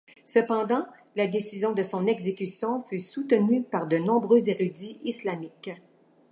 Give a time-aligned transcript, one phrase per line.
[0.25, 5.69] Cependant, la décision de son exécution fut soutenue par de nombreux érudits islamiques.